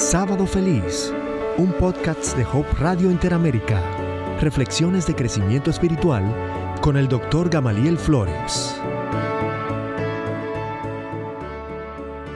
Sábado 0.00 0.46
Feliz, 0.46 1.12
un 1.58 1.74
podcast 1.74 2.34
de 2.34 2.44
Hope 2.44 2.72
Radio 2.78 3.10
Interamérica. 3.10 3.82
Reflexiones 4.40 5.06
de 5.06 5.14
crecimiento 5.14 5.68
espiritual 5.68 6.24
con 6.80 6.96
el 6.96 7.06
doctor 7.06 7.50
Gamaliel 7.50 7.98
Flores. 7.98 8.80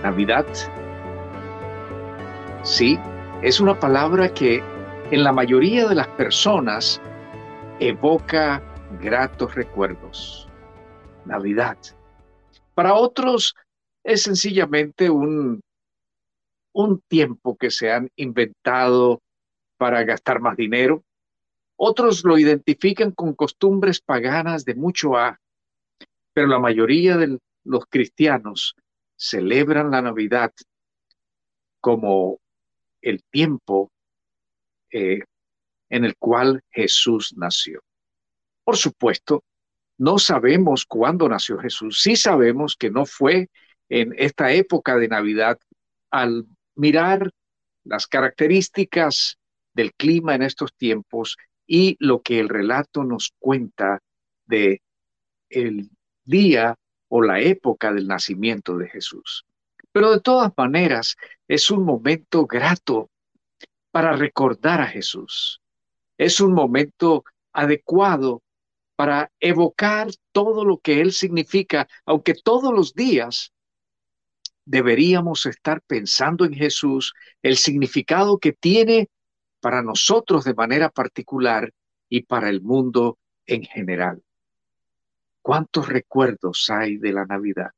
Navidad. 0.02 0.44
Sí, 2.64 2.98
es 3.40 3.58
una 3.60 3.80
palabra 3.80 4.28
que 4.28 4.62
en 5.10 5.24
la 5.24 5.32
mayoría 5.32 5.88
de 5.88 5.94
las 5.94 6.08
personas 6.08 7.00
evoca 7.80 8.62
gratos 9.00 9.54
recuerdos. 9.54 10.50
Navidad. 11.24 11.78
Para 12.74 12.92
otros 12.92 13.54
es 14.04 14.22
sencillamente 14.22 15.08
un, 15.08 15.62
un 16.74 17.00
tiempo 17.08 17.56
que 17.56 17.70
se 17.70 17.90
han 17.90 18.10
inventado 18.16 19.22
para 19.78 20.04
gastar 20.04 20.40
más 20.40 20.56
dinero. 20.56 21.04
Otros 21.76 22.24
lo 22.24 22.36
identifican 22.36 23.12
con 23.12 23.34
costumbres 23.34 24.00
paganas 24.00 24.64
de 24.64 24.74
mucho 24.74 25.16
A, 25.16 25.40
pero 26.32 26.48
la 26.48 26.58
mayoría 26.58 27.16
de 27.16 27.38
los 27.64 27.86
cristianos 27.86 28.74
celebran 29.16 29.90
la 29.90 30.02
Navidad 30.02 30.52
como 31.80 32.38
el 33.00 33.22
tiempo 33.30 33.90
eh, 34.90 35.20
en 35.88 36.04
el 36.04 36.16
cual 36.16 36.62
Jesús 36.70 37.34
nació. 37.36 37.80
Por 38.64 38.76
supuesto, 38.76 39.44
no 39.98 40.18
sabemos 40.18 40.86
cuándo 40.86 41.28
nació 41.28 41.58
Jesús. 41.58 42.00
Sí 42.00 42.16
sabemos 42.16 42.76
que 42.76 42.90
no 42.90 43.06
fue 43.06 43.48
en 43.88 44.12
esta 44.16 44.52
época 44.52 44.96
de 44.96 45.08
Navidad 45.08 45.58
al 46.10 46.46
mirar 46.74 47.30
las 47.84 48.06
características 48.06 49.38
del 49.74 49.92
clima 49.94 50.34
en 50.34 50.42
estos 50.42 50.74
tiempos 50.74 51.36
y 51.66 51.96
lo 51.98 52.22
que 52.22 52.40
el 52.40 52.48
relato 52.48 53.04
nos 53.04 53.32
cuenta 53.38 54.00
de 54.46 54.82
el 55.50 55.90
día 56.24 56.76
o 57.08 57.22
la 57.22 57.40
época 57.40 57.92
del 57.92 58.06
nacimiento 58.06 58.76
de 58.76 58.88
Jesús. 58.88 59.44
Pero 59.92 60.10
de 60.12 60.20
todas 60.20 60.52
maneras 60.56 61.16
es 61.46 61.70
un 61.70 61.84
momento 61.84 62.46
grato 62.46 63.10
para 63.90 64.16
recordar 64.16 64.80
a 64.80 64.86
Jesús. 64.86 65.60
Es 66.18 66.40
un 66.40 66.52
momento 66.52 67.24
adecuado 67.52 68.42
para 68.96 69.30
evocar 69.40 70.08
todo 70.32 70.64
lo 70.64 70.78
que 70.78 71.00
Él 71.00 71.12
significa, 71.12 71.88
aunque 72.04 72.34
todos 72.34 72.72
los 72.72 72.94
días 72.94 73.52
deberíamos 74.64 75.46
estar 75.46 75.82
pensando 75.82 76.44
en 76.44 76.54
Jesús, 76.54 77.14
el 77.42 77.56
significado 77.56 78.38
que 78.38 78.52
tiene 78.52 79.10
para 79.60 79.82
nosotros 79.82 80.44
de 80.44 80.54
manera 80.54 80.90
particular 80.90 81.72
y 82.08 82.22
para 82.22 82.48
el 82.48 82.60
mundo 82.60 83.18
en 83.46 83.62
general. 83.62 84.22
¿Cuántos 85.42 85.88
recuerdos 85.88 86.70
hay 86.70 86.96
de 86.96 87.12
la 87.12 87.26
Navidad? 87.26 87.70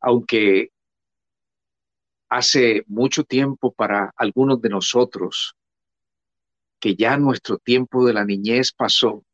Aunque 0.00 0.70
hace 2.28 2.84
mucho 2.86 3.24
tiempo 3.24 3.72
para 3.72 4.12
algunos 4.16 4.60
de 4.60 4.68
nosotros, 4.68 5.56
que 6.78 6.94
ya 6.94 7.16
nuestro 7.16 7.58
tiempo 7.58 8.06
de 8.06 8.12
la 8.12 8.24
niñez 8.24 8.72
pasó, 8.72 9.24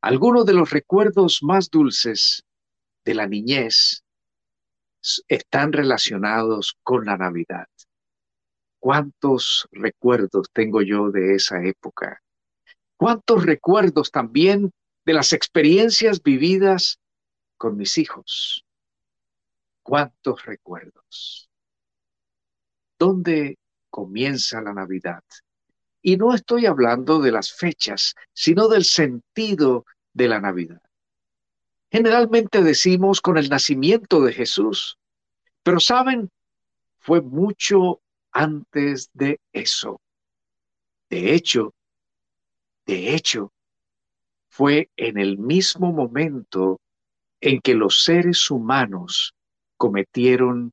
algunos 0.00 0.44
de 0.46 0.54
los 0.54 0.70
recuerdos 0.70 1.38
más 1.42 1.70
dulces 1.70 2.44
de 3.04 3.14
la 3.14 3.26
niñez 3.26 4.01
están 5.28 5.72
relacionados 5.72 6.76
con 6.82 7.04
la 7.06 7.16
Navidad. 7.16 7.66
¿Cuántos 8.78 9.68
recuerdos 9.70 10.48
tengo 10.52 10.82
yo 10.82 11.10
de 11.10 11.34
esa 11.34 11.62
época? 11.62 12.22
¿Cuántos 12.96 13.44
recuerdos 13.44 14.10
también 14.10 14.72
de 15.04 15.12
las 15.12 15.32
experiencias 15.32 16.22
vividas 16.22 17.00
con 17.56 17.76
mis 17.76 17.98
hijos? 17.98 18.64
¿Cuántos 19.82 20.44
recuerdos? 20.44 21.48
¿Dónde 22.98 23.58
comienza 23.90 24.60
la 24.60 24.72
Navidad? 24.72 25.24
Y 26.00 26.16
no 26.16 26.34
estoy 26.34 26.66
hablando 26.66 27.20
de 27.20 27.32
las 27.32 27.52
fechas, 27.52 28.14
sino 28.32 28.68
del 28.68 28.84
sentido 28.84 29.84
de 30.12 30.28
la 30.28 30.40
Navidad. 30.40 30.80
Generalmente 31.92 32.62
decimos 32.62 33.20
con 33.20 33.36
el 33.36 33.50
nacimiento 33.50 34.22
de 34.22 34.32
Jesús, 34.32 34.96
pero 35.62 35.78
saben, 35.78 36.30
fue 36.98 37.20
mucho 37.20 38.00
antes 38.30 39.10
de 39.12 39.38
eso. 39.52 40.00
De 41.10 41.34
hecho, 41.34 41.74
de 42.86 43.14
hecho, 43.14 43.52
fue 44.48 44.88
en 44.96 45.18
el 45.18 45.36
mismo 45.36 45.92
momento 45.92 46.80
en 47.42 47.60
que 47.60 47.74
los 47.74 48.02
seres 48.04 48.50
humanos 48.50 49.34
cometieron 49.76 50.72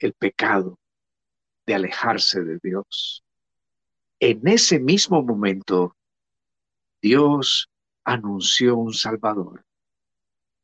el 0.00 0.12
pecado 0.12 0.78
de 1.64 1.76
alejarse 1.76 2.42
de 2.42 2.58
Dios. 2.62 3.24
En 4.18 4.46
ese 4.46 4.80
mismo 4.80 5.22
momento, 5.22 5.96
Dios 7.00 7.70
anunció 8.04 8.76
un 8.76 8.92
Salvador. 8.92 9.64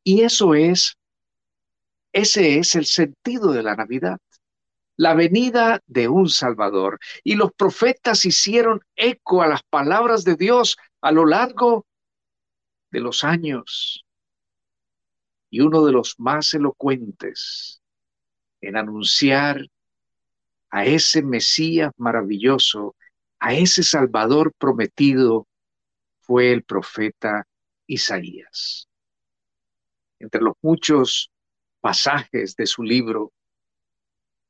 Y 0.07 0.21
eso 0.21 0.55
es, 0.55 0.95
ese 2.13 2.59
es 2.59 2.75
el 2.75 2.85
sentido 2.85 3.51
de 3.51 3.61
la 3.61 3.75
Navidad, 3.75 4.19
la 4.95 5.13
venida 5.15 5.81
de 5.85 6.07
un 6.07 6.29
Salvador. 6.29 6.97
Y 7.25 7.35
los 7.35 7.51
profetas 7.51 8.23
hicieron 8.23 8.79
eco 8.95 9.41
a 9.41 9.47
las 9.47 9.63
palabras 9.63 10.23
de 10.23 10.37
Dios 10.37 10.77
a 11.01 11.11
lo 11.11 11.25
largo 11.25 11.85
de 12.89 13.01
los 13.01 13.25
años. 13.25 14.05
Y 15.49 15.59
uno 15.59 15.83
de 15.85 15.91
los 15.91 16.17
más 16.19 16.53
elocuentes 16.53 17.81
en 18.61 18.77
anunciar 18.77 19.59
a 20.69 20.85
ese 20.85 21.21
Mesías 21.21 21.91
maravilloso, 21.97 22.95
a 23.39 23.55
ese 23.55 23.83
Salvador 23.83 24.53
prometido, 24.57 25.49
fue 26.21 26.53
el 26.53 26.63
profeta 26.63 27.45
Isaías 27.87 28.86
entre 30.19 30.41
los 30.41 30.55
muchos 30.61 31.31
pasajes 31.79 32.55
de 32.55 32.65
su 32.65 32.83
libro, 32.83 33.31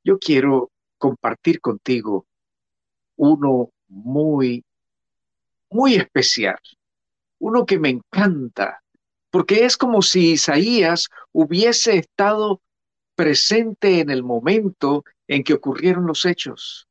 yo 0.04 0.18
quiero 0.20 0.72
compartir 0.98 1.60
contigo 1.62 2.26
uno 3.18 3.72
muy, 3.88 4.64
muy 5.70 5.96
especial, 5.96 6.60
uno 7.40 7.66
que 7.66 7.80
me 7.80 7.90
encanta, 7.90 8.82
porque 9.30 9.66
es 9.66 9.78
como 9.78 10.02
si 10.02 10.32
Isaías 10.32 11.10
hubiese 11.32 11.98
estado 11.98 12.62
presente 13.16 14.00
en 14.00 14.10
el 14.10 14.24
momento 14.24 15.04
en 15.28 15.44
que 15.44 15.54
ocurrieron 15.54 16.06
los 16.06 16.26
hechos 16.26 16.88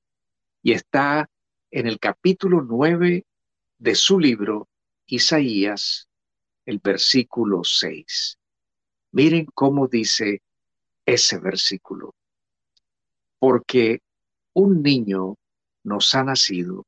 y 0.63 0.73
está 0.73 1.31
en 1.71 1.87
el 1.87 1.99
capítulo 1.99 2.63
9 2.63 3.25
de 3.79 3.95
su 3.95 4.19
libro, 4.19 4.69
Isaías, 5.07 6.09
el 6.65 6.81
versículo 6.83 7.63
6. 7.63 8.39
Miren 9.17 9.47
cómo 9.55 9.89
dice 9.89 10.43
ese 11.07 11.39
versículo. 11.39 12.15
Porque 13.39 14.01
un 14.53 14.83
niño 14.83 15.37
nos 15.85 16.15
ha 16.15 16.23
nacido, 16.23 16.85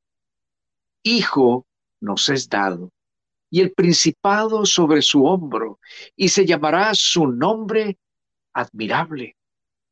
hijo 1.01 1.65
nos 1.99 2.29
es 2.29 2.47
dado, 2.47 2.91
y 3.49 3.61
el 3.61 3.73
principado 3.73 4.67
sobre 4.67 5.01
su 5.01 5.25
hombro, 5.25 5.79
y 6.15 6.29
se 6.29 6.45
llamará 6.45 6.93
su 6.93 7.25
nombre 7.25 7.97
admirable, 8.53 9.35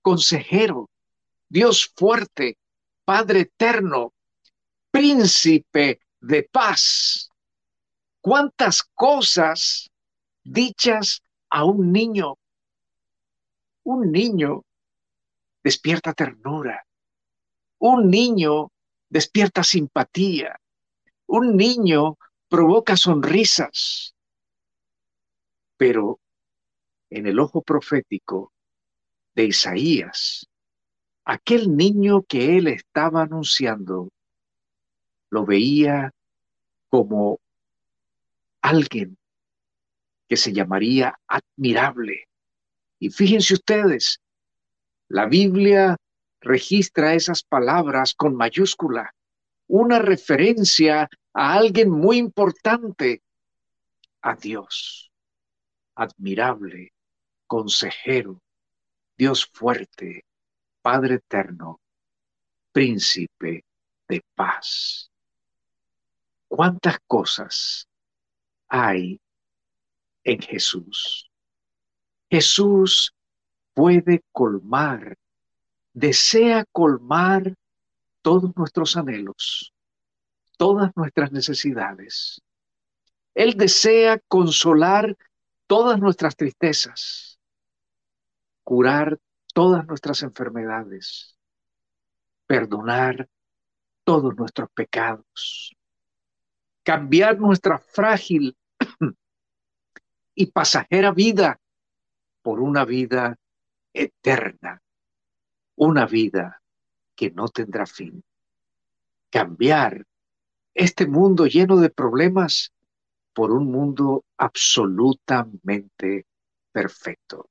consejero, 0.04 0.92
Dios 1.50 1.92
fuerte, 1.96 2.60
Padre 3.04 3.40
eterno, 3.40 4.14
príncipe 4.92 6.02
de 6.20 6.44
paz. 6.44 7.32
¿Cuántas 8.22 8.84
cosas 8.94 9.90
dichas 10.44 11.24
a 11.50 11.64
un 11.64 11.92
niño. 11.92 12.38
Un 13.84 14.12
niño 14.12 14.64
despierta 15.64 16.14
ternura. 16.14 16.86
Un 17.80 18.10
niño 18.10 18.72
despierta 19.10 19.64
simpatía. 19.64 20.60
Un 21.28 21.56
niño 21.56 22.18
provoca 22.48 22.96
sonrisas. 22.98 24.14
Pero 25.78 26.20
en 27.10 27.28
el 27.28 27.40
ojo 27.40 27.62
profético 27.62 28.52
de 29.36 29.46
Isaías, 29.46 30.48
aquel 31.26 31.76
niño 31.76 32.24
que 32.24 32.58
él 32.58 32.68
estaba 32.68 33.22
anunciando, 33.22 34.10
lo 35.30 35.46
veía 35.46 36.12
como 36.90 37.40
alguien 38.62 39.18
que 40.28 40.38
se 40.38 40.54
llamaría 40.54 41.18
admirable. 41.28 42.28
Y 43.00 43.10
fíjense 43.10 43.54
ustedes, 43.54 44.20
la 45.08 45.26
Biblia 45.26 45.96
registra 46.42 47.14
esas 47.14 47.44
palabras 47.44 48.14
con 48.14 48.36
mayúscula, 48.36 49.14
una 49.68 50.00
referencia 50.00 51.10
a 51.34 51.54
alguien 51.54 51.90
muy 51.90 52.18
importante, 52.18 53.22
a 54.22 54.36
Dios, 54.36 55.12
admirable, 55.96 56.94
consejero, 57.46 58.42
Dios 59.18 59.50
fuerte, 59.54 60.26
Padre 60.82 61.16
eterno, 61.16 61.80
príncipe 62.72 63.64
de 64.08 64.22
paz. 64.36 65.12
¿Cuántas 66.48 66.98
cosas 67.08 67.88
hay 68.70 69.20
en 70.28 70.42
Jesús? 70.42 71.32
Jesús 72.30 73.14
puede 73.74 74.22
colmar, 74.34 75.18
desea 75.94 76.66
colmar 76.74 77.56
todos 78.22 78.52
nuestros 78.58 78.98
anhelos, 78.98 79.74
todas 80.58 80.92
nuestras 80.98 81.32
necesidades. 81.32 82.42
Él 83.36 83.54
desea 83.56 84.20
consolar 84.28 85.16
todas 85.66 85.98
nuestras 85.98 86.36
tristezas, 86.36 87.40
curar 88.66 89.20
todas 89.54 89.88
nuestras 89.88 90.24
enfermedades, 90.24 91.38
perdonar 92.48 93.30
todos 94.04 94.36
nuestros 94.36 94.70
pecados, 94.72 95.74
cambiar 96.84 97.40
nuestra 97.40 97.78
frágil 97.80 98.57
y 100.40 100.46
pasajera 100.52 101.12
vida 101.12 101.60
por 102.44 102.60
una 102.60 102.86
vida 102.86 103.40
eterna, 103.92 104.84
una 105.76 106.06
vida 106.06 106.62
que 107.16 107.32
no 107.32 107.48
tendrá 107.48 107.88
fin. 107.88 108.24
Cambiar 109.32 110.06
este 110.76 111.08
mundo 111.08 111.48
lleno 111.48 111.78
de 111.78 111.90
problemas 111.90 112.72
por 113.34 113.52
un 113.52 113.72
mundo 113.72 114.26
absolutamente 114.38 116.28
perfecto. 116.72 117.50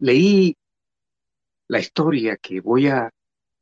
Leí 0.00 0.54
la 1.68 1.78
historia 1.78 2.36
que 2.36 2.60
voy 2.60 2.88
a 2.88 3.10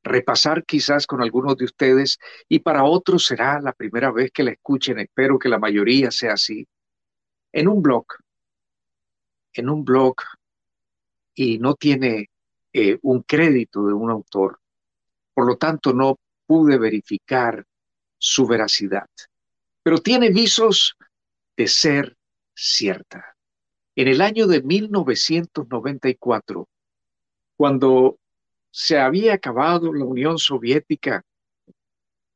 repasar 0.03 0.65
quizás 0.65 1.07
con 1.07 1.23
algunos 1.23 1.57
de 1.57 1.67
ustedes 1.67 2.19
y 2.49 2.61
para 2.61 2.85
otros 2.85 3.27
será 3.27 3.61
la 3.61 3.73
primera 3.73 4.11
vez 4.11 4.31
que 4.33 4.43
la 4.43 4.53
escuchen, 4.53 4.99
espero 4.99 5.39
que 5.39 5.49
la 5.49 5.59
mayoría 5.59 6.11
sea 6.11 6.35
así, 6.35 6.67
en 7.53 7.69
un 7.69 7.83
blog, 7.83 8.07
en 9.53 9.69
un 9.69 9.85
blog 9.85 10.17
y 11.35 11.59
no 11.59 11.75
tiene 11.75 12.31
eh, 12.73 12.99
un 13.03 13.23
crédito 13.23 13.87
de 13.87 13.93
un 13.93 14.11
autor, 14.11 14.61
por 15.35 15.47
lo 15.47 15.57
tanto 15.57 15.93
no 15.93 16.19
pude 16.47 16.79
verificar 16.79 17.65
su 18.17 18.47
veracidad, 18.47 19.09
pero 19.83 19.99
tiene 19.99 20.31
visos 20.31 20.97
de 21.57 21.69
ser 21.69 22.17
cierta. 22.55 23.37
En 23.97 24.09
el 24.09 24.21
año 24.21 24.47
de 24.47 24.63
1994, 24.63 26.69
cuando 27.57 28.19
se 28.71 28.99
había 28.99 29.35
acabado 29.35 29.93
la 29.93 30.05
Unión 30.05 30.39
Soviética 30.39 31.25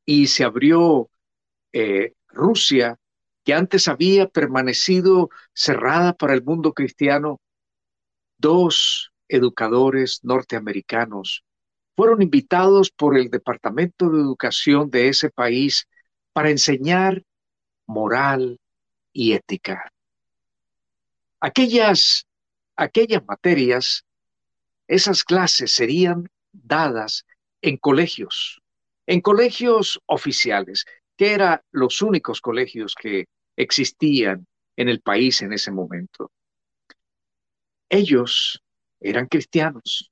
y 0.05 0.27
se 0.27 0.43
abrió 0.43 1.09
eh, 1.73 2.13
Rusia, 2.27 2.99
que 3.43 3.53
antes 3.53 3.87
había 3.87 4.27
permanecido 4.27 5.29
cerrada 5.53 6.13
para 6.13 6.33
el 6.33 6.43
mundo 6.43 6.73
cristiano, 6.73 7.39
dos 8.37 9.11
educadores 9.27 10.19
norteamericanos 10.23 11.43
fueron 11.95 12.21
invitados 12.21 12.91
por 12.91 13.17
el 13.17 13.29
Departamento 13.29 14.09
de 14.09 14.19
Educación 14.19 14.89
de 14.89 15.07
ese 15.07 15.29
país 15.29 15.87
para 16.33 16.49
enseñar 16.49 17.23
moral 17.85 18.59
y 19.13 19.33
ética. 19.33 19.91
Aquellas, 21.39 22.25
aquellas 22.75 23.23
materias 23.25 24.04
esas 24.87 25.23
clases 25.23 25.73
serían 25.73 26.29
dadas 26.51 27.25
en 27.61 27.77
colegios, 27.77 28.61
en 29.07 29.21
colegios 29.21 29.99
oficiales, 30.05 30.85
que 31.17 31.33
eran 31.33 31.61
los 31.71 32.01
únicos 32.01 32.41
colegios 32.41 32.95
que 32.95 33.25
existían 33.55 34.47
en 34.75 34.89
el 34.89 35.01
país 35.01 35.41
en 35.41 35.53
ese 35.53 35.71
momento. 35.71 36.31
Ellos 37.89 38.61
eran 38.99 39.27
cristianos 39.27 40.11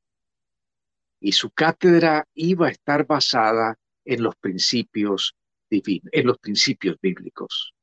y 1.19 1.31
su 1.31 1.51
cátedra 1.51 2.27
iba 2.33 2.67
a 2.67 2.71
estar 2.71 3.05
basada 3.05 3.77
en 4.05 4.23
los 4.23 4.35
principios 4.35 5.35
divinos, 5.69 6.09
en 6.11 6.27
los 6.27 6.37
principios 6.37 6.97
bíblicos. 7.01 7.73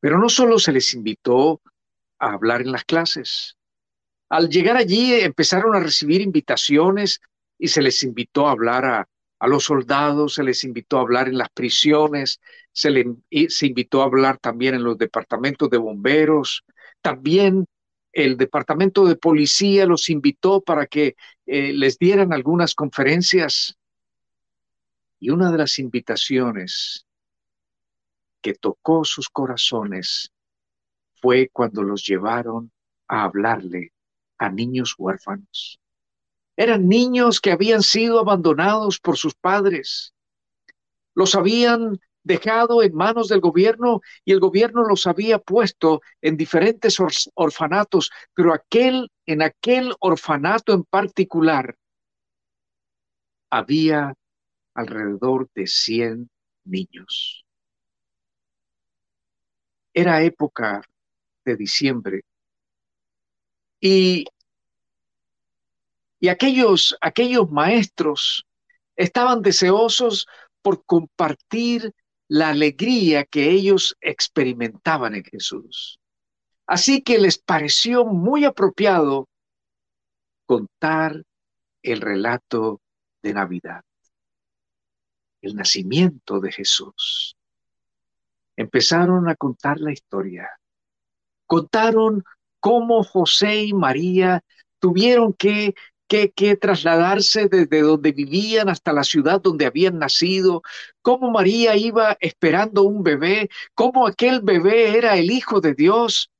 Pero 0.00 0.18
no 0.18 0.28
solo 0.28 0.58
se 0.58 0.72
les 0.72 0.92
invitó 0.94 1.62
a 2.18 2.32
hablar 2.32 2.60
en 2.60 2.72
las 2.72 2.84
clases, 2.84 3.56
al 4.34 4.48
llegar 4.48 4.76
allí 4.76 5.14
empezaron 5.14 5.76
a 5.76 5.80
recibir 5.80 6.20
invitaciones 6.20 7.20
y 7.56 7.68
se 7.68 7.80
les 7.80 8.02
invitó 8.02 8.48
a 8.48 8.50
hablar 8.50 8.84
a, 8.84 9.08
los 9.46 9.62
soldados, 9.62 10.34
se 10.34 10.42
les 10.42 10.64
invitó 10.64 10.98
a 10.98 11.02
hablar 11.02 11.28
en 11.28 11.38
las 11.38 11.50
prisiones, 11.50 12.40
se 12.72 12.90
les 12.90 13.06
se 13.50 13.66
invitó 13.66 14.02
a 14.02 14.06
hablar 14.06 14.38
también 14.38 14.74
en 14.74 14.82
los 14.82 14.98
departamentos 14.98 15.70
de 15.70 15.78
bomberos, 15.78 16.64
también 17.00 17.66
el 18.10 18.36
departamento 18.36 19.04
de 19.04 19.14
policía 19.14 19.86
los 19.86 20.10
invitó 20.10 20.60
para 20.62 20.86
que 20.86 21.14
eh, 21.46 21.72
les 21.72 21.96
dieran 21.96 22.32
algunas 22.32 22.74
conferencias. 22.74 23.76
Y 25.20 25.30
una 25.30 25.52
de 25.52 25.58
las 25.58 25.78
invitaciones 25.78 27.06
que 28.40 28.54
tocó 28.54 29.04
sus 29.04 29.28
corazones 29.28 30.32
fue 31.20 31.50
cuando 31.52 31.84
los 31.84 32.04
llevaron 32.04 32.72
a 33.06 33.22
hablarle 33.24 33.93
a 34.38 34.50
niños 34.50 34.94
huérfanos. 34.98 35.80
Eran 36.56 36.88
niños 36.88 37.40
que 37.40 37.52
habían 37.52 37.82
sido 37.82 38.20
abandonados 38.20 39.00
por 39.00 39.16
sus 39.16 39.34
padres. 39.34 40.14
Los 41.14 41.34
habían 41.34 42.00
dejado 42.22 42.82
en 42.82 42.94
manos 42.94 43.28
del 43.28 43.40
gobierno 43.40 44.00
y 44.24 44.32
el 44.32 44.40
gobierno 44.40 44.84
los 44.84 45.06
había 45.06 45.38
puesto 45.38 46.00
en 46.22 46.36
diferentes 46.36 46.96
orfanatos, 47.34 48.10
pero 48.34 48.54
aquel 48.54 49.10
en 49.26 49.42
aquel 49.42 49.94
orfanato 50.00 50.72
en 50.72 50.84
particular 50.84 51.76
había 53.50 54.14
alrededor 54.74 55.48
de 55.54 55.66
100 55.66 56.30
niños. 56.64 57.44
Era 59.92 60.22
época 60.22 60.82
de 61.44 61.56
diciembre 61.56 62.22
y, 63.86 64.24
aquellos, 66.30 66.96
aquellos 67.02 67.50
maestros 67.50 68.46
estaban 68.96 69.42
deseosos 69.42 70.26
por 70.62 70.86
compartir 70.86 71.92
la 72.26 72.48
alegría 72.48 73.24
que 73.24 73.50
ellos 73.50 73.94
experimentaban 74.00 75.16
en 75.16 75.24
Jesús. 75.24 76.00
Así 76.66 77.02
que 77.02 77.18
les 77.18 77.36
pareció 77.36 78.06
muy 78.06 78.46
apropiado 78.46 79.28
contar 80.46 81.22
el 81.82 82.00
relato 82.00 82.80
de 83.22 83.34
Navidad, 83.34 83.82
el 85.42 85.56
nacimiento 85.56 86.40
de 86.40 86.52
Jesús. 86.52 87.36
Empezaron 88.56 89.28
a 89.28 89.36
contar 89.36 89.78
la 89.78 89.92
historia. 89.92 90.48
Contaron 91.44 92.24
cómo 92.64 93.04
José 93.04 93.64
y 93.64 93.74
María 93.74 94.42
tuvieron 94.78 95.34
que, 95.34 95.74
que, 96.08 96.56
trasladarse 96.56 97.46
desde 97.46 97.82
donde 97.82 98.12
vivían 98.12 98.70
hasta 98.70 98.94
la 98.94 99.04
ciudad 99.04 99.42
donde 99.42 99.66
habían 99.66 99.98
nacido, 99.98 100.62
cómo 101.02 101.30
María 101.30 101.76
iba 101.76 102.16
esperando 102.20 102.84
un 102.84 103.02
bebé, 103.02 103.50
cómo 103.74 104.06
aquel 104.06 104.40
bebé 104.40 104.96
era 104.96 105.18
el 105.18 105.30
Hijo 105.30 105.60
de 105.60 105.74
Dios. 105.74 106.30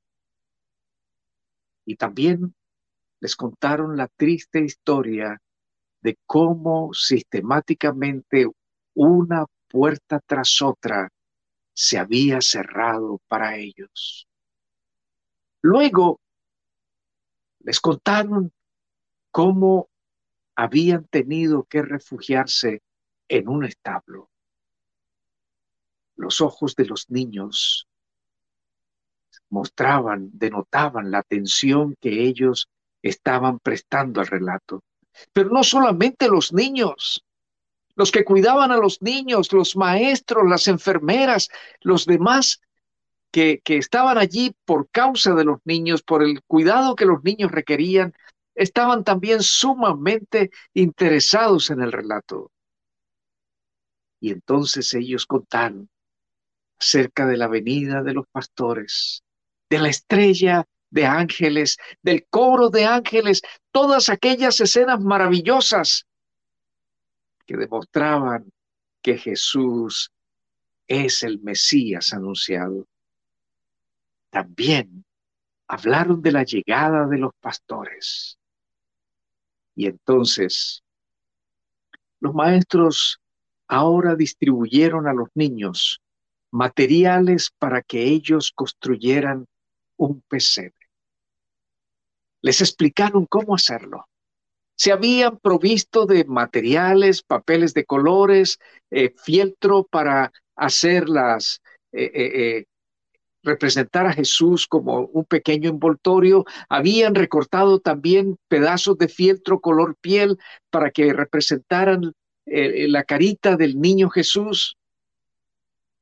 Y 1.85 1.95
también 1.95 2.55
les 3.19 3.35
contaron 3.35 3.95
la 3.95 4.07
triste 4.07 4.61
historia 4.61 5.39
de 6.01 6.17
cómo 6.25 6.91
sistemáticamente 6.91 8.47
una 8.95 9.45
puerta 9.69 10.19
tras 10.25 10.59
otra 10.63 11.07
se 11.75 11.99
había 11.99 12.41
cerrado 12.41 13.21
para 13.27 13.57
ellos. 13.57 14.27
Luego 15.65 16.21
les 17.61 17.79
contaron 17.79 18.53
cómo 19.31 19.89
habían 20.55 21.05
tenido 21.05 21.63
que 21.63 21.81
refugiarse 21.81 22.83
en 23.27 23.49
un 23.49 23.65
establo. 23.65 24.29
Los 26.17 26.39
ojos 26.39 26.75
de 26.75 26.85
los 26.85 27.09
niños 27.09 27.87
mostraban, 29.49 30.29
denotaban 30.33 31.09
la 31.09 31.23
tensión 31.23 31.95
que 31.99 32.27
ellos 32.27 32.69
estaban 33.01 33.57
prestando 33.57 34.21
al 34.21 34.27
relato. 34.27 34.83
Pero 35.33 35.49
no 35.49 35.63
solamente 35.63 36.27
los 36.27 36.53
niños, 36.53 37.25
los 37.95 38.11
que 38.11 38.23
cuidaban 38.23 38.71
a 38.71 38.77
los 38.77 39.01
niños, 39.01 39.51
los 39.51 39.75
maestros, 39.75 40.47
las 40.47 40.67
enfermeras, 40.67 41.49
los 41.81 42.05
demás 42.05 42.61
que, 43.35 43.61
estaban 43.67 44.17
allí 44.17 44.55
por 44.63 44.89
causa 44.89 45.33
de 45.33 45.43
los 45.43 45.59
niños, 45.65 46.03
por 46.03 46.23
el 46.23 46.41
cuidado 46.43 46.95
que 46.95 47.03
los 47.03 47.21
niños 47.21 47.51
requerían, 47.51 48.13
estaban 48.55 49.03
también 49.03 49.43
sumamente 49.43 50.51
interesados 50.73 51.69
en 51.69 51.81
el 51.81 51.91
relato. 51.91 52.53
Y 54.21 54.31
entonces 54.31 54.93
ellos 54.93 55.25
contaron 55.25 55.89
acerca 56.79 57.25
de 57.25 57.35
la 57.35 57.49
venida 57.49 58.03
de 58.03 58.13
los 58.13 58.25
pastores, 58.31 59.21
de 59.69 59.79
la 59.79 59.89
estrella 59.89 60.63
de 60.89 61.05
ángeles, 61.05 61.75
del 62.01 62.25
coro 62.29 62.69
de 62.69 62.85
ángeles, 62.85 63.41
todas 63.71 64.07
aquellas 64.07 64.61
escenas 64.61 65.01
maravillosas 65.01 66.05
que 67.45 67.57
demostraban 67.57 68.49
que 69.01 69.17
Jesús 69.17 70.09
es 70.87 71.21
el 71.23 71.41
Mesías 71.41 72.13
anunciado. 72.13 72.87
También 74.35 75.05
hablaron 75.65 76.21
de 76.21 76.33
la 76.33 76.43
llegada 76.43 77.07
de 77.07 77.17
los 77.19 77.31
pastores. 77.39 78.37
Y 79.77 79.85
entonces 79.85 80.83
los 82.19 82.33
maestros 82.33 83.21
ahora 83.69 84.13
distribuyeron 84.13 85.07
a 85.07 85.13
los 85.13 85.29
niños 85.35 86.01
materiales 86.51 87.49
para 87.57 87.81
que 87.81 88.03
ellos 88.03 88.51
construyeran 88.53 89.45
un 89.95 90.21
pesebre. 90.27 90.85
Les 92.41 92.59
explicaron 92.59 93.27
cómo 93.27 93.55
hacerlo. 93.55 94.09
Se 94.75 94.91
habían 94.91 95.39
provisto 95.39 96.05
de 96.05 96.25
materiales, 96.25 97.23
papeles 97.23 97.73
de 97.73 97.85
colores, 97.85 98.59
eh, 98.91 99.13
fieltro 99.15 99.85
para 99.85 100.33
hacer 100.57 101.07
las, 101.07 101.61
eh, 101.93 102.11
eh, 102.13 102.65
representar 103.45 104.05
a 104.07 104.13
Jesús 104.13 104.67
como 104.67 105.01
un 105.01 105.23
pequeño 105.23 105.69
envoltorio. 105.69 106.43
Habían 106.67 107.15
recortado 107.15 107.79
también 107.79 108.37
pedazos 108.47 108.97
de 108.97 109.07
fieltro 109.07 109.61
color 109.61 109.95
piel 110.01 110.37
para 110.69 110.91
que 110.91 111.13
representaran 111.13 112.13
la 112.45 113.03
carita 113.03 113.55
del 113.55 113.79
niño 113.79 114.09
Jesús. 114.09 114.77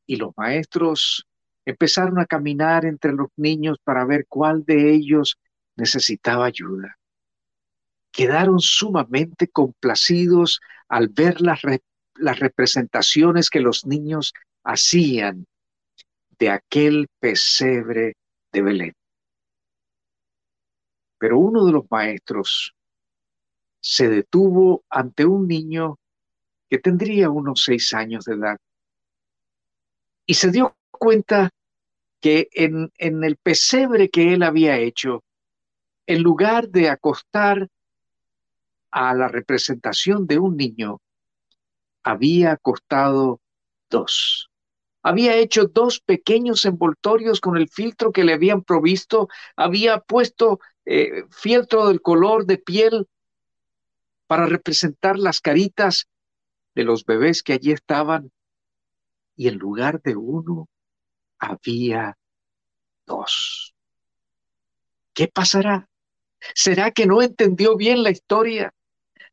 Y 0.06 0.18
los 0.18 0.32
maestros 0.36 1.26
empezaron 1.66 2.20
a 2.20 2.26
caminar 2.26 2.86
entre 2.86 3.14
los 3.14 3.30
niños 3.38 3.78
para 3.84 4.06
ver 4.06 4.26
cuál 4.28 4.66
de 4.66 4.94
ellos 4.94 5.38
necesitaba 5.76 6.46
ayuda. 6.46 6.98
Quedaron 8.12 8.60
sumamente 8.60 9.48
complacidos 9.48 10.60
al 10.88 11.08
ver 11.08 11.42
las, 11.42 11.62
las 12.16 12.40
representaciones 12.40 13.50
que 13.50 13.60
los 13.60 13.86
niños 13.86 14.34
hacían 14.64 15.46
de 16.44 16.50
aquel 16.50 17.08
pesebre 17.22 18.18
de 18.52 18.62
Belén. 18.62 18.94
Pero 21.18 21.40
uno 21.40 21.66
de 21.66 21.72
los 21.72 21.90
maestros 21.90 22.76
se 23.80 24.10
detuvo 24.10 24.84
ante 24.90 25.24
un 25.24 25.48
niño 25.48 26.00
que 26.70 26.80
tendría 26.80 27.30
unos 27.30 27.64
seis 27.64 27.94
años 27.94 28.26
de 28.26 28.34
edad 28.34 28.58
y 30.26 30.34
se 30.34 30.52
dio 30.52 30.76
cuenta 30.92 31.50
que 32.20 32.50
en, 32.52 32.92
en 32.98 33.24
el 33.24 33.38
pesebre 33.38 34.10
que 34.10 34.34
él 34.34 34.44
había 34.44 34.78
hecho, 34.78 35.24
en 36.08 36.24
lugar 36.24 36.68
de 36.68 36.90
acostar 36.90 37.70
a 38.92 39.14
la 39.14 39.30
representación 39.30 40.28
de 40.28 40.40
un 40.40 40.58
niño, 40.58 41.00
había 42.04 42.52
acostado 42.52 43.40
dos. 43.90 44.50
Había 45.04 45.36
hecho 45.36 45.66
dos 45.66 46.00
pequeños 46.00 46.64
envoltorios 46.64 47.42
con 47.42 47.58
el 47.58 47.68
filtro 47.68 48.14
que 48.14 48.24
le 48.24 48.34
habían 48.34 48.64
provisto, 48.64 49.28
había 49.58 50.00
puesto 50.00 50.62
eh, 50.86 51.26
fieltro 51.30 51.88
del 51.88 52.02
color 52.02 52.46
de 52.46 52.58
piel 52.58 53.08
para 54.28 54.46
representar 54.46 55.20
las 55.20 55.42
caritas 55.42 56.08
de 56.74 56.86
los 56.86 57.06
bebés 57.06 57.44
que 57.44 57.54
allí 57.54 57.74
estaban, 57.74 58.32
y 59.36 59.50
en 59.50 59.58
lugar 59.58 60.02
de 60.02 60.16
uno, 60.16 60.70
había 61.38 62.18
dos. 63.06 63.76
¿Qué 65.14 65.28
pasará? 65.28 65.90
¿Será 66.56 66.92
que 66.92 67.06
no 67.06 67.22
entendió 67.22 67.76
bien 67.76 68.04
la 68.04 68.10
historia? 68.10 68.74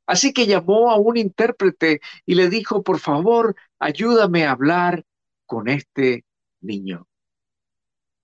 Así 0.05 0.33
que 0.33 0.47
llamó 0.47 0.91
a 0.91 0.97
un 0.97 1.17
intérprete 1.17 2.01
y 2.27 2.35
le 2.35 2.49
dijo, 2.49 2.83
por 2.83 2.99
favor, 2.99 3.55
ayúdame 3.79 4.45
a 4.45 4.51
hablar 4.51 5.05
con 5.51 5.69
este 5.69 6.25
niño. 6.61 7.09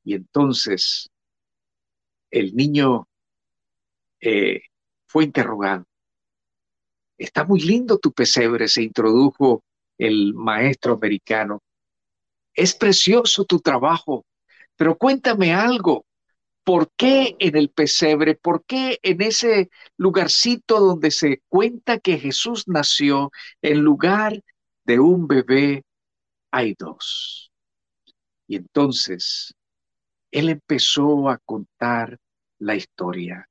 Y 0.04 0.14
entonces 0.14 1.10
el 2.30 2.54
niño 2.54 3.08
eh, 4.20 4.60
fue 5.08 5.24
interrogado. 5.24 5.86
Está 7.18 7.44
muy 7.44 7.62
lindo 7.62 7.98
tu 7.98 8.12
pesebre, 8.12 8.68
se 8.68 8.84
introdujo 8.84 9.64
el 9.98 10.34
maestro 10.34 10.92
americano. 10.92 11.64
Es 12.54 12.76
precioso 12.76 13.44
tu 13.44 13.58
trabajo, 13.58 14.24
pero 14.76 14.96
cuéntame 14.96 15.52
algo. 15.52 16.06
¿Por 16.62 16.92
qué 16.96 17.34
en 17.40 17.56
el 17.56 17.70
pesebre? 17.70 18.36
¿Por 18.36 18.64
qué 18.64 19.00
en 19.02 19.20
ese 19.20 19.68
lugarcito 19.96 20.78
donde 20.78 21.10
se 21.10 21.42
cuenta 21.48 21.98
que 21.98 22.20
Jesús 22.20 22.68
nació, 22.68 23.32
en 23.62 23.80
lugar 23.80 24.44
de 24.84 25.00
un 25.00 25.26
bebé, 25.26 25.85
hay 26.56 26.74
dos? 26.78 27.52
Y 28.48 28.56
entonces 28.56 29.54
él 30.30 30.48
empezó 30.48 31.28
a 31.28 31.38
contar 31.38 32.18
la 32.58 32.74
historia. 32.74 33.46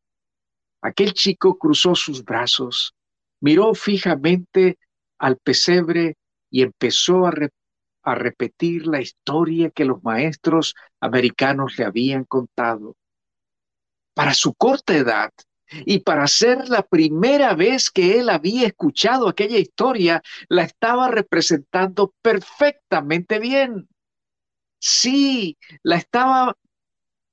Aquel 0.82 1.14
chico 1.14 1.58
cruzó 1.60 1.94
sus 1.94 2.24
brazos, 2.24 2.96
miró 3.42 3.76
fijamente 3.76 4.80
al 5.20 5.38
pesebre 5.38 6.16
y 6.50 6.64
empezó 6.64 7.28
a, 7.28 7.34
a 8.04 8.16
repetir 8.16 8.88
la 8.88 9.02
historia 9.02 9.70
que 9.70 9.86
los 9.86 10.04
maestros 10.04 10.74
americanos 11.00 11.78
le 11.78 11.86
habían 11.86 12.24
contado. 12.24 12.96
Para 14.16 14.34
su 14.34 14.56
corta 14.56 14.96
edad 14.96 15.32
y 15.86 16.00
para 16.00 16.28
ser 16.28 16.70
la 16.70 16.84
primera 16.84 17.56
vez 17.56 17.90
que 17.90 18.20
él 18.20 18.30
había 18.30 18.68
escuchado 18.68 19.28
aquella 19.28 19.58
historia, 19.58 20.22
la 20.48 20.64
estaba 20.64 21.10
representando 21.10 22.14
perfectamente 22.22 23.40
bien. 23.40 23.88
Sí, 24.80 25.58
la 25.84 25.98
estaba 25.98 26.56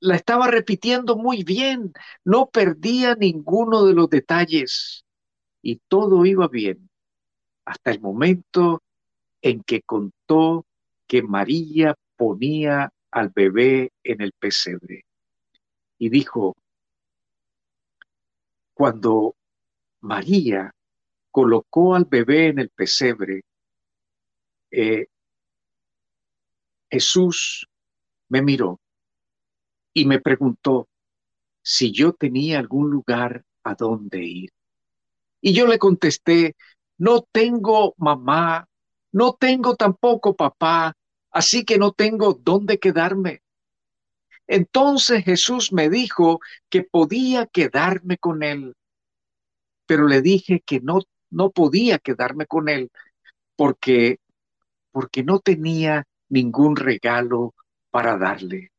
la 0.00 0.16
estaba 0.16 0.48
repitiendo 0.48 1.16
muy 1.16 1.44
bien, 1.44 1.92
no 2.24 2.46
perdía 2.46 3.14
ninguno 3.14 3.84
de 3.84 3.94
los 3.94 4.10
detalles 4.10 5.04
y 5.62 5.80
todo 5.88 6.26
iba 6.26 6.48
bien 6.48 6.90
hasta 7.64 7.92
el 7.92 8.00
momento 8.00 8.82
en 9.42 9.62
que 9.62 9.82
contó 9.82 10.66
que 11.06 11.22
María 11.22 11.94
ponía 12.16 12.90
al 13.10 13.30
bebé 13.30 13.92
en 14.02 14.22
el 14.22 14.32
pesebre. 14.32 15.04
Y 15.98 16.08
dijo, 16.08 16.56
cuando 18.74 19.36
María 20.02 20.72
colocó 21.30 21.94
al 21.94 22.06
bebé 22.06 22.48
en 22.48 22.60
el 22.60 22.70
pesebre, 22.70 23.42
eh, 24.70 25.06
Jesús 26.92 27.66
me 28.30 28.42
miró 28.42 28.80
y 29.94 30.04
me 30.06 30.20
preguntó 30.20 30.88
si 31.62 31.92
yo 31.92 32.12
tenía 32.12 32.58
algún 32.58 32.90
lugar 32.90 33.44
a 33.64 33.74
dónde 33.74 34.24
ir. 34.24 34.50
Y 35.40 35.54
yo 35.54 35.66
le 35.66 35.78
contesté, 35.78 36.56
no 36.98 37.22
tengo 37.32 37.94
mamá, 37.98 38.66
no 39.12 39.34
tengo 39.34 39.76
tampoco 39.76 40.36
papá, 40.36 40.94
así 41.30 41.64
que 41.64 41.78
no 41.78 41.92
tengo 41.92 42.34
dónde 42.34 42.78
quedarme. 42.78 43.42
Entonces 44.46 45.24
Jesús 45.24 45.72
me 45.72 45.88
dijo 45.88 46.40
que 46.68 46.82
podía 46.82 47.46
quedarme 47.46 48.18
con 48.18 48.42
él, 48.42 48.74
pero 49.86 50.06
le 50.06 50.20
dije 50.20 50.62
que 50.64 50.80
no, 50.80 51.00
no 51.30 51.50
podía 51.50 51.98
quedarme 51.98 52.46
con 52.46 52.68
él 52.68 52.90
porque, 53.56 54.18
porque 54.90 55.22
no 55.22 55.38
tenía 55.38 56.04
ningún 56.28 56.76
regalo 56.76 57.54
para 57.90 58.16
darle. 58.16 58.72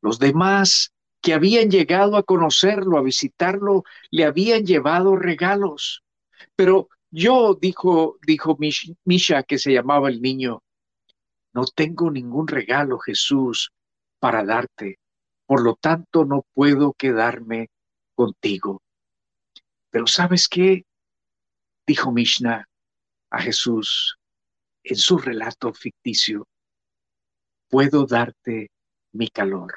Los 0.00 0.18
demás 0.18 0.92
que 1.20 1.34
habían 1.34 1.70
llegado 1.70 2.16
a 2.16 2.22
conocerlo, 2.22 2.98
a 2.98 3.02
visitarlo, 3.02 3.84
le 4.10 4.24
habían 4.24 4.64
llevado 4.64 5.16
regalos. 5.16 6.04
Pero 6.54 6.88
yo, 7.10 7.58
dijo, 7.60 8.18
dijo 8.24 8.56
Misha, 9.04 9.42
que 9.42 9.58
se 9.58 9.72
llamaba 9.72 10.08
el 10.08 10.22
niño, 10.22 10.62
no 11.52 11.64
tengo 11.64 12.10
ningún 12.10 12.46
regalo, 12.46 12.98
Jesús, 12.98 13.72
para 14.18 14.44
darte. 14.44 14.98
Por 15.46 15.62
lo 15.62 15.74
tanto, 15.74 16.24
no 16.24 16.44
puedo 16.54 16.92
quedarme 16.92 17.68
contigo. 18.14 18.82
Pero 19.90 20.06
¿sabes 20.06 20.48
qué? 20.48 20.84
Dijo 21.86 22.12
Mishnah 22.12 22.66
a 23.30 23.40
Jesús 23.40 24.18
en 24.82 24.96
su 24.96 25.18
relato 25.18 25.72
ficticio. 25.72 26.46
Puedo 27.68 28.06
darte 28.06 28.70
mi 29.12 29.28
calor. 29.28 29.74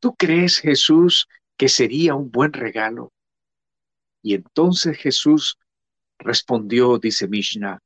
¿Tú 0.00 0.14
crees, 0.14 0.58
Jesús, 0.58 1.28
que 1.56 1.68
sería 1.68 2.14
un 2.14 2.30
buen 2.30 2.52
regalo? 2.52 3.12
Y 4.22 4.34
entonces 4.34 4.98
Jesús 4.98 5.58
respondió, 6.18 6.98
dice 6.98 7.28
Mishnah, 7.28 7.78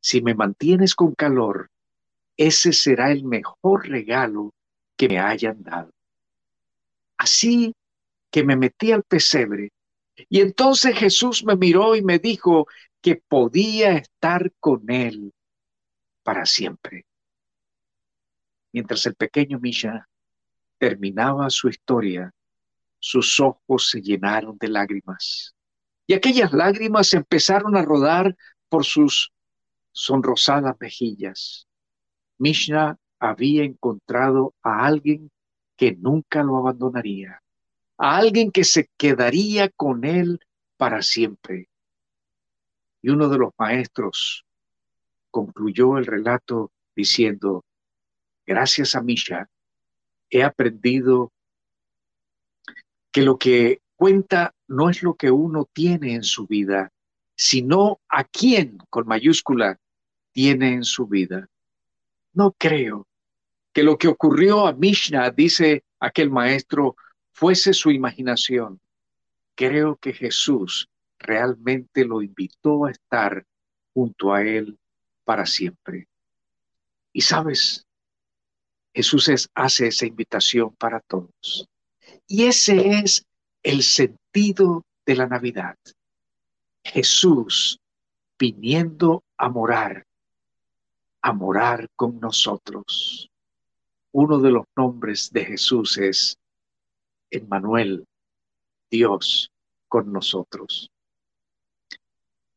si 0.00 0.22
me 0.22 0.34
mantienes 0.34 0.94
con 0.94 1.14
calor, 1.14 1.70
ese 2.36 2.72
será 2.72 3.10
el 3.10 3.24
mejor 3.24 3.88
regalo 3.88 4.52
que 4.98 5.08
me 5.08 5.18
hayan 5.18 5.62
dado. 5.62 5.92
Así 7.16 7.74
que 8.30 8.44
me 8.44 8.56
metí 8.56 8.92
al 8.92 9.04
pesebre 9.04 9.72
y 10.28 10.40
entonces 10.40 10.98
Jesús 10.98 11.44
me 11.44 11.56
miró 11.56 11.94
y 11.94 12.02
me 12.02 12.18
dijo 12.18 12.66
que 13.00 13.16
podía 13.16 13.92
estar 13.92 14.52
con 14.58 14.90
él 14.90 15.32
para 16.22 16.44
siempre. 16.44 17.06
Mientras 18.72 19.06
el 19.06 19.14
pequeño 19.14 19.60
Misha 19.60 20.08
terminaba 20.78 21.48
su 21.50 21.68
historia, 21.68 22.34
sus 22.98 23.38
ojos 23.38 23.90
se 23.90 24.02
llenaron 24.02 24.58
de 24.58 24.68
lágrimas. 24.68 25.54
Y 26.06 26.14
aquellas 26.14 26.52
lágrimas 26.52 27.12
empezaron 27.12 27.76
a 27.76 27.82
rodar 27.82 28.36
por 28.68 28.84
sus 28.84 29.32
sonrosadas 29.92 30.76
mejillas. 30.80 31.66
Mishnah 32.38 32.98
había 33.18 33.64
encontrado 33.64 34.54
a 34.62 34.86
alguien 34.86 35.30
que 35.76 35.92
nunca 35.92 36.42
lo 36.42 36.56
abandonaría, 36.56 37.42
a 37.96 38.16
alguien 38.16 38.50
que 38.50 38.64
se 38.64 38.88
quedaría 38.96 39.68
con 39.70 40.04
él 40.04 40.40
para 40.76 41.02
siempre. 41.02 41.68
Y 43.02 43.10
uno 43.10 43.28
de 43.28 43.38
los 43.38 43.52
maestros 43.58 44.44
concluyó 45.30 45.98
el 45.98 46.06
relato 46.06 46.72
diciendo, 46.96 47.64
gracias 48.46 48.94
a 48.94 49.02
Misha, 49.02 49.48
he 50.30 50.42
aprendido 50.42 51.32
que 53.12 53.22
lo 53.22 53.38
que 53.38 53.80
cuenta 53.96 54.54
no 54.66 54.90
es 54.90 55.02
lo 55.02 55.14
que 55.14 55.30
uno 55.30 55.68
tiene 55.72 56.14
en 56.14 56.22
su 56.22 56.46
vida, 56.46 56.92
sino 57.34 58.00
a 58.08 58.24
quién, 58.24 58.78
con 58.90 59.06
mayúscula, 59.06 59.78
tiene 60.32 60.74
en 60.74 60.84
su 60.84 61.06
vida. 61.06 61.48
No 62.32 62.52
creo 62.52 63.07
que 63.72 63.82
lo 63.82 63.98
que 63.98 64.08
ocurrió 64.08 64.66
a 64.66 64.72
Mishnah, 64.72 65.30
dice 65.30 65.84
aquel 66.00 66.30
maestro, 66.30 66.96
fuese 67.32 67.72
su 67.72 67.90
imaginación. 67.90 68.80
Creo 69.54 69.96
que 69.96 70.12
Jesús 70.12 70.88
realmente 71.18 72.04
lo 72.04 72.22
invitó 72.22 72.86
a 72.86 72.90
estar 72.90 73.44
junto 73.92 74.32
a 74.32 74.42
él 74.42 74.78
para 75.24 75.46
siempre. 75.46 76.08
Y 77.12 77.22
sabes, 77.22 77.86
Jesús 78.94 79.30
hace 79.54 79.88
esa 79.88 80.06
invitación 80.06 80.74
para 80.76 81.00
todos. 81.00 81.68
Y 82.26 82.44
ese 82.44 82.98
es 82.98 83.24
el 83.62 83.82
sentido 83.82 84.84
de 85.04 85.16
la 85.16 85.26
Navidad. 85.26 85.76
Jesús 86.84 87.80
viniendo 88.38 89.24
a 89.36 89.48
morar, 89.48 90.06
a 91.22 91.32
morar 91.32 91.88
con 91.96 92.20
nosotros. 92.20 93.27
Uno 94.12 94.38
de 94.38 94.50
los 94.50 94.64
nombres 94.76 95.30
de 95.32 95.44
Jesús 95.44 95.98
es 95.98 96.38
Emmanuel, 97.30 98.06
Dios 98.90 99.50
con 99.86 100.12
nosotros. 100.12 100.90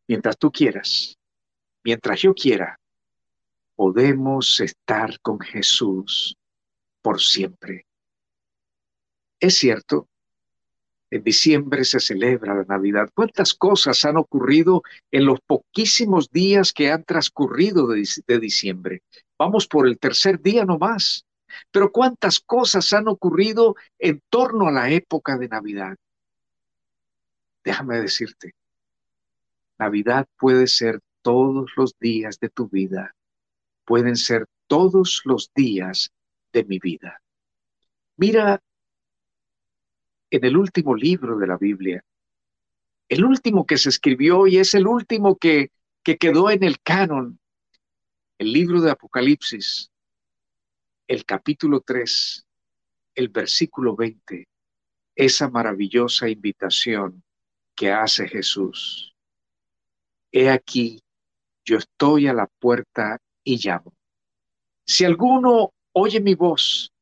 Mientras 0.07 0.37
tú 0.37 0.51
quieras, 0.51 1.17
mientras 1.83 2.21
yo 2.21 2.33
quiera, 2.33 2.79
podemos 3.75 4.59
estar 4.59 5.19
con 5.21 5.39
Jesús 5.39 6.35
por 7.01 7.21
siempre. 7.21 7.85
Es 9.39 9.57
cierto, 9.57 10.07
en 11.11 11.23
diciembre 11.23 11.83
se 11.83 11.99
celebra 11.99 12.55
la 12.55 12.63
Navidad. 12.63 13.09
¿Cuántas 13.13 13.53
cosas 13.53 14.05
han 14.05 14.15
ocurrido 14.15 14.81
en 15.11 15.25
los 15.25 15.39
poquísimos 15.41 16.29
días 16.29 16.71
que 16.71 16.89
han 16.89 17.03
transcurrido 17.03 17.87
de, 17.87 18.39
diciembre? 18.39 19.01
Vamos 19.37 19.67
por 19.67 19.87
el 19.87 19.99
tercer 19.99 20.41
día 20.41 20.63
nomás. 20.63 21.25
Pero 21.71 21.91
cuántas 21.91 22.39
cosas 22.39 22.91
han 22.93 23.07
ocurrido 23.07 23.75
en 23.99 24.21
torno 24.29 24.67
a 24.67 24.71
la 24.71 24.89
época 24.89 25.37
de 25.37 25.47
Navidad. 25.47 25.97
Déjame 27.63 27.99
decirte, 27.99 28.55
Navidad 29.77 30.27
puede 30.37 30.67
ser 30.67 30.99
todos 31.21 31.71
los 31.75 31.97
días 31.99 32.39
de 32.39 32.49
tu 32.49 32.67
vida, 32.67 33.15
pueden 33.85 34.15
ser 34.15 34.47
todos 34.67 35.21
los 35.25 35.51
días 35.53 36.11
de 36.53 36.63
mi 36.63 36.79
vida. 36.79 37.21
Mira 38.17 38.61
en 40.29 40.45
el 40.45 40.57
último 40.57 40.95
libro 40.95 41.37
de 41.37 41.47
la 41.47 41.57
Biblia, 41.57 42.03
el 43.09 43.25
último 43.25 43.65
que 43.65 43.77
se 43.77 43.89
escribió 43.89 44.47
y 44.47 44.57
es 44.57 44.73
el 44.73 44.87
último 44.87 45.35
que, 45.35 45.71
que 46.03 46.17
quedó 46.17 46.49
en 46.49 46.63
el 46.63 46.79
canon, 46.81 47.39
el 48.37 48.53
libro 48.53 48.81
de 48.81 48.91
Apocalipsis, 48.91 49.90
el 51.11 51.25
capítulo 51.25 51.81
3, 51.81 52.47
el 53.15 53.27
versículo 53.27 53.97
20, 53.97 54.47
esa 55.13 55.49
maravillosa 55.49 56.29
invitación 56.29 57.21
que 57.75 57.91
hace 57.91 58.29
Jesús. 58.29 59.13
He 60.31 60.49
aquí, 60.49 61.03
yo 61.65 61.79
estoy 61.79 62.27
a 62.27 62.33
la 62.33 62.47
puerta 62.47 63.17
y 63.43 63.57
llamo. 63.57 63.93
Si 64.85 65.03
alguno 65.03 65.73
oye 65.91 66.21
mi 66.21 66.33
voz 66.33 66.93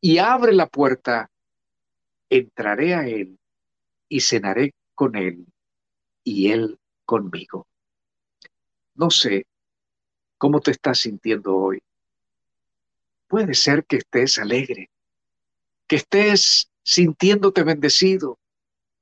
y 0.00 0.16
abre 0.16 0.54
la 0.54 0.66
puerta, 0.66 1.30
entraré 2.30 2.94
a 2.94 3.06
él 3.06 3.38
y 4.08 4.22
cenaré 4.22 4.72
con 4.94 5.16
él 5.16 5.44
y 6.24 6.50
él 6.50 6.78
conmigo. 7.04 7.66
No 8.94 9.10
sé 9.10 9.44
cómo 10.38 10.60
te 10.60 10.70
estás 10.70 11.00
sintiendo 11.00 11.54
hoy. 11.54 11.82
Puede 13.30 13.54
ser 13.54 13.84
que 13.84 13.98
estés 13.98 14.40
alegre, 14.40 14.90
que 15.86 15.94
estés 15.94 16.68
sintiéndote 16.82 17.62
bendecido. 17.62 18.40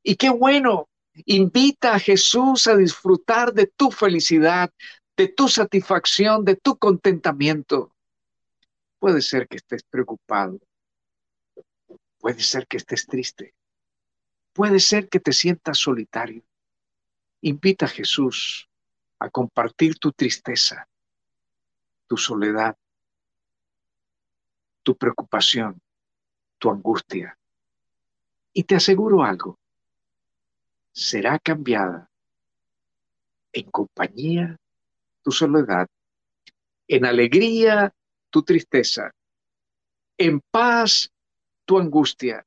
Y 0.03 0.17
qué 0.17 0.29
bueno, 0.29 0.91
invita 1.25 1.95
a 1.95 1.99
Jesús 1.99 2.67
a 2.67 2.77
disfrutar 2.77 3.55
de 3.55 3.69
tu 3.69 3.91
felicidad, 3.91 4.71
de 5.17 5.29
tu 5.29 5.49
satisfacción, 5.49 6.45
de 6.45 6.57
tu 6.57 6.77
contentamiento. 6.77 7.97
Puede 8.99 9.23
ser 9.23 9.49
que 9.49 9.57
estés 9.57 9.83
preocupado, 9.85 10.61
puede 12.19 12.43
ser 12.43 12.67
que 12.67 12.77
estés 12.77 13.07
triste, 13.07 13.55
puede 14.53 14.79
ser 14.79 15.09
que 15.09 15.21
te 15.21 15.33
sientas 15.33 15.79
solitario. 15.79 16.43
Invita 17.41 17.87
a 17.87 17.89
Jesús 17.89 18.69
a 19.21 19.31
compartir 19.31 19.99
tu 19.99 20.13
tristeza, 20.13 20.87
tu 22.07 22.19
soledad, 22.19 22.77
tu 24.89 24.97
preocupación, 24.97 25.79
tu 26.57 26.71
angustia. 26.71 27.39
Y 28.55 28.65
te 28.65 28.75
aseguro 28.75 29.23
algo, 29.23 29.59
será 30.93 31.39
cambiada 31.39 32.11
en 33.53 33.71
compañía 33.71 34.57
tu 35.21 35.31
soledad, 35.31 35.87
en 36.87 37.05
alegría 37.05 37.95
tu 38.31 38.43
tristeza, 38.43 39.13
en 40.17 40.41
paz 40.41 41.13
tu 41.67 41.79
angustia, 41.79 42.47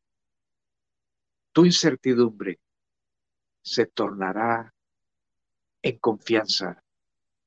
tu 1.52 1.64
incertidumbre 1.64 2.60
se 3.62 3.86
tornará 3.86 4.74
en 5.84 6.00
confianza, 6.00 6.84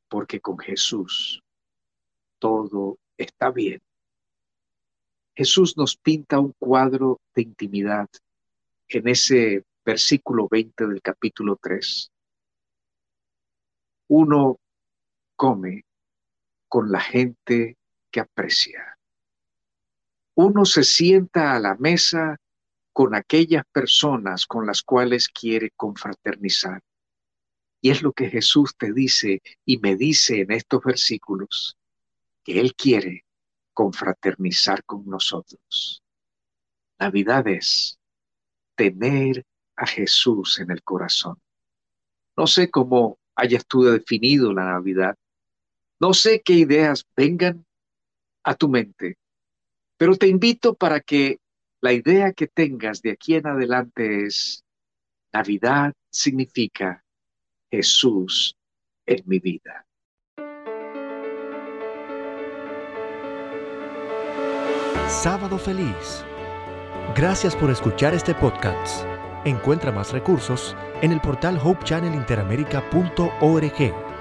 porque 0.07 0.41
con 0.41 0.57
Jesús 0.57 1.43
todo 2.39 3.01
está 3.19 3.51
bien. 3.51 3.84
Jesús 5.35 5.77
nos 5.77 5.97
pinta 5.97 6.39
un 6.39 6.53
cuadro 6.59 7.21
de 7.35 7.43
intimidad 7.43 8.09
en 8.89 9.09
ese 9.09 9.65
versículo 9.85 10.49
20 10.49 10.87
del 10.87 11.03
capítulo 11.03 11.59
3. 11.61 12.13
Uno 14.09 14.61
come 15.35 15.85
con 16.69 16.93
la 16.93 17.01
gente 17.01 17.77
que 18.11 18.21
aprecia. 18.21 18.97
Uno 20.37 20.65
se 20.65 20.85
sienta 20.85 21.55
a 21.55 21.61
la 21.61 21.75
mesa 21.77 22.37
con 22.93 23.15
aquellas 23.17 23.65
personas 23.73 24.47
con 24.47 24.67
las 24.67 24.83
cuales 24.83 25.29
quiere 25.29 25.71
confraternizar. 25.77 26.81
Y 27.81 27.91
es 27.91 28.03
lo 28.03 28.13
que 28.13 28.31
Jesús 28.31 28.77
te 28.79 28.93
dice 28.93 29.43
y 29.65 29.79
me 29.79 29.97
dice 29.97 30.41
en 30.41 30.53
estos 30.53 30.83
versículos, 30.85 31.77
que 32.45 32.61
Él 32.61 32.75
quiere 32.75 33.25
confraternizar 33.75 34.85
con 34.85 35.07
nosotros. 35.07 36.03
Navidad 36.99 37.47
es 37.49 37.99
tener 38.77 39.45
a 39.77 39.87
Jesús 39.87 40.59
en 40.61 40.71
el 40.71 40.83
corazón. 40.83 41.41
No 42.37 42.47
sé 42.47 42.71
cómo 42.71 43.19
hayas 43.35 43.67
tú 43.67 43.83
definido 43.83 44.53
la 44.53 44.65
Navidad. 44.65 45.17
No 46.01 46.15
sé 46.15 46.43
qué 46.43 46.55
ideas 46.55 47.07
vengan 47.17 47.67
a 48.43 48.55
tu 48.55 48.69
mente, 48.69 49.17
pero 49.97 50.17
te 50.17 50.29
invito 50.29 50.75
para 50.75 51.01
que 51.01 51.39
la 51.81 51.93
idea 51.93 52.33
que 52.33 52.47
tengas 52.47 53.03
de 53.03 53.13
aquí 53.13 53.35
en 53.35 53.47
adelante 53.47 54.27
es, 54.27 54.65
Navidad 55.33 55.93
significa 56.11 57.05
Jesús 57.71 58.57
en 59.07 59.23
mi 59.27 59.39
vida. 59.39 59.84
Sábado 65.09 65.59
feliz. 65.59 66.25
Gracias 67.15 67.55
por 67.55 67.71
escuchar 67.71 68.15
este 68.15 68.35
podcast. 68.35 69.05
Encuentra 69.45 69.93
más 69.93 70.13
recursos 70.13 70.75
en 71.03 71.13
el 71.13 71.21
portal 71.21 71.61
hopechannelinteramerica.org. 71.63 74.14